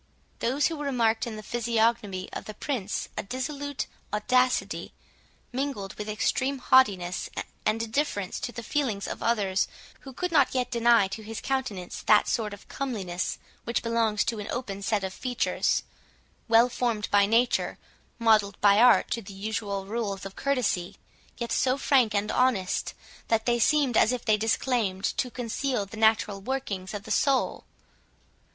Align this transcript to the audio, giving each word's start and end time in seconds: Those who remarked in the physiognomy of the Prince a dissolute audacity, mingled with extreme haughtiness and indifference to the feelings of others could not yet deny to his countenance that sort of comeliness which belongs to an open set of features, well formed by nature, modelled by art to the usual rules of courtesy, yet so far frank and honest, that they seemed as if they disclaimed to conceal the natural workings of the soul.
Those 0.39 0.65
who 0.65 0.81
remarked 0.81 1.27
in 1.27 1.35
the 1.35 1.43
physiognomy 1.43 2.27
of 2.33 2.45
the 2.45 2.55
Prince 2.55 3.07
a 3.15 3.21
dissolute 3.21 3.85
audacity, 4.11 4.93
mingled 5.51 5.93
with 5.93 6.09
extreme 6.09 6.57
haughtiness 6.57 7.29
and 7.67 7.83
indifference 7.83 8.39
to 8.39 8.51
the 8.51 8.63
feelings 8.63 9.07
of 9.07 9.21
others 9.21 9.67
could 10.15 10.31
not 10.31 10.55
yet 10.55 10.71
deny 10.71 11.07
to 11.09 11.21
his 11.21 11.39
countenance 11.39 12.01
that 12.01 12.27
sort 12.27 12.51
of 12.51 12.67
comeliness 12.67 13.37
which 13.63 13.83
belongs 13.83 14.23
to 14.23 14.39
an 14.39 14.47
open 14.49 14.81
set 14.81 15.03
of 15.03 15.13
features, 15.13 15.83
well 16.47 16.67
formed 16.67 17.07
by 17.11 17.27
nature, 17.27 17.77
modelled 18.17 18.59
by 18.59 18.79
art 18.79 19.11
to 19.11 19.21
the 19.21 19.33
usual 19.33 19.85
rules 19.85 20.25
of 20.25 20.35
courtesy, 20.35 20.97
yet 21.37 21.51
so 21.51 21.73
far 21.73 21.77
frank 21.77 22.15
and 22.15 22.31
honest, 22.31 22.95
that 23.27 23.45
they 23.45 23.59
seemed 23.59 23.95
as 23.95 24.11
if 24.11 24.25
they 24.25 24.35
disclaimed 24.35 25.03
to 25.03 25.29
conceal 25.29 25.85
the 25.85 25.95
natural 25.95 26.41
workings 26.41 26.95
of 26.95 27.03
the 27.03 27.11
soul. 27.11 27.65